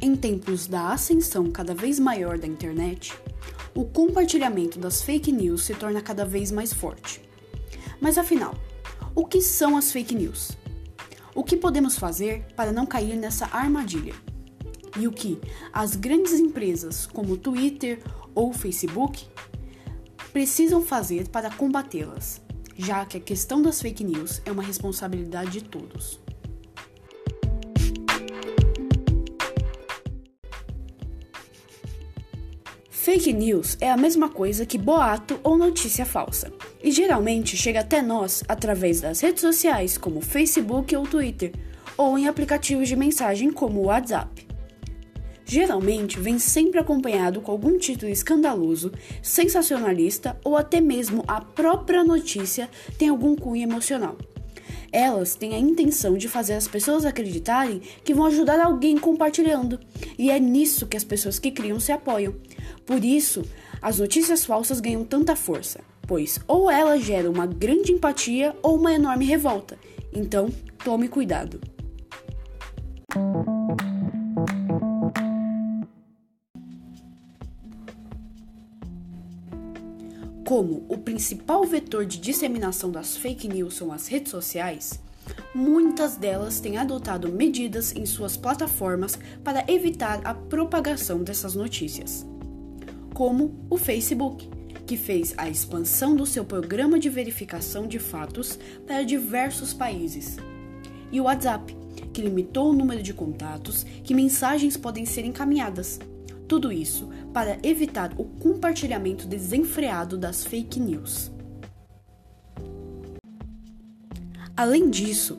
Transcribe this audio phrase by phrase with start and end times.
[0.00, 3.12] Em tempos da ascensão cada vez maior da internet,
[3.74, 7.20] o compartilhamento das fake news se torna cada vez mais forte.
[8.00, 8.54] Mas afinal,
[9.12, 10.52] o que são as fake news?
[11.34, 14.14] O que podemos fazer para não cair nessa armadilha?
[14.96, 15.40] E o que
[15.72, 18.00] as grandes empresas como Twitter
[18.36, 19.26] ou Facebook
[20.32, 22.40] precisam fazer para combatê-las,
[22.76, 26.20] já que a questão das fake news é uma responsabilidade de todos.
[33.10, 36.52] Fake news é a mesma coisa que boato ou notícia falsa,
[36.84, 41.52] e geralmente chega até nós através das redes sociais como Facebook ou Twitter,
[41.96, 44.46] ou em aplicativos de mensagem como WhatsApp.
[45.42, 52.68] Geralmente vem sempre acompanhado com algum título escandaloso, sensacionalista ou até mesmo a própria notícia
[52.98, 54.18] tem algum cunho emocional.
[54.90, 59.78] Elas têm a intenção de fazer as pessoas acreditarem que vão ajudar alguém compartilhando,
[60.18, 62.34] e é nisso que as pessoas que criam se apoiam.
[62.86, 63.44] Por isso,
[63.82, 68.92] as notícias falsas ganham tanta força, pois ou elas geram uma grande empatia ou uma
[68.92, 69.78] enorme revolta.
[70.12, 70.48] Então,
[70.82, 71.60] tome cuidado.
[80.48, 84.98] Como o principal vetor de disseminação das fake news são as redes sociais,
[85.54, 92.26] muitas delas têm adotado medidas em suas plataformas para evitar a propagação dessas notícias.
[93.12, 94.48] Como o Facebook,
[94.86, 100.38] que fez a expansão do seu programa de verificação de fatos para diversos países,
[101.12, 101.76] e o WhatsApp,
[102.10, 106.00] que limitou o número de contatos que mensagens podem ser encaminhadas
[106.48, 111.30] tudo isso para evitar o compartilhamento desenfreado das fake news.
[114.56, 115.38] Além disso,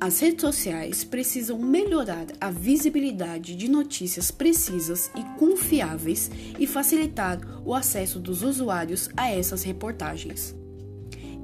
[0.00, 7.74] as redes sociais precisam melhorar a visibilidade de notícias precisas e confiáveis e facilitar o
[7.74, 10.56] acesso dos usuários a essas reportagens.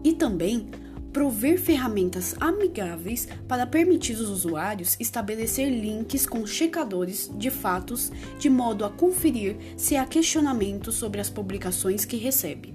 [0.02, 0.68] E também
[1.14, 8.84] prover ferramentas amigáveis para permitir os usuários estabelecer links com checadores de fatos de modo
[8.84, 12.74] a conferir se há questionamento sobre as publicações que recebe.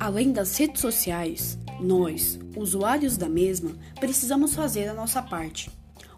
[0.00, 5.70] Além das redes sociais, nós, usuários da mesma, precisamos fazer a nossa parte.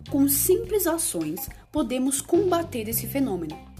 [0.08, 3.73] Com simples ações, podemos combater esse fenômeno.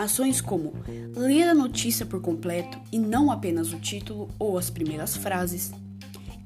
[0.00, 0.72] Ações como
[1.14, 5.72] ler a notícia por completo e não apenas o título ou as primeiras frases,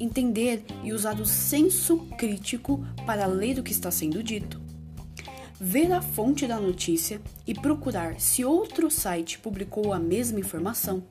[0.00, 4.60] entender e usar o senso crítico para ler o que está sendo dito,
[5.60, 11.04] ver a fonte da notícia e procurar se outro site publicou a mesma informação,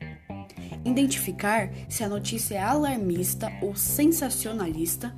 [0.84, 5.16] identificar se a notícia é alarmista ou sensacionalista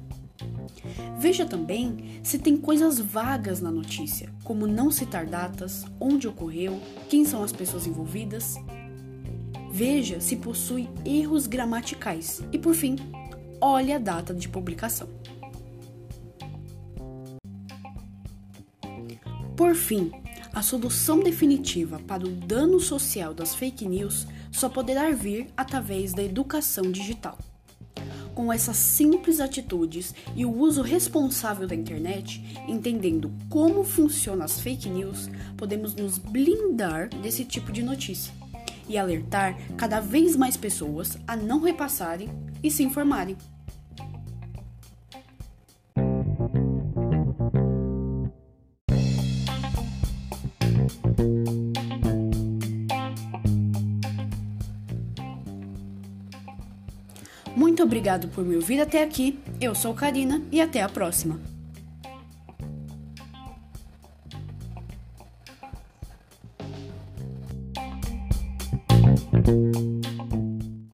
[1.17, 6.79] Veja também se tem coisas vagas na notícia, como não citar datas, onde ocorreu,
[7.09, 8.55] quem são as pessoas envolvidas.
[9.71, 12.95] Veja se possui erros gramaticais e, por fim,
[13.59, 15.09] olhe a data de publicação.
[19.55, 20.11] Por fim,
[20.53, 26.23] a solução definitiva para o dano social das fake news só poderá vir através da
[26.23, 27.37] educação digital.
[28.35, 34.89] Com essas simples atitudes e o uso responsável da internet, entendendo como funcionam as fake
[34.89, 38.33] news, podemos nos blindar desse tipo de notícia
[38.87, 42.29] e alertar cada vez mais pessoas a não repassarem
[42.61, 43.37] e se informarem.
[57.55, 59.39] Muito obrigado por me ouvir até aqui.
[59.61, 61.39] Eu sou Karina e até a próxima.
[69.45, 69.84] thank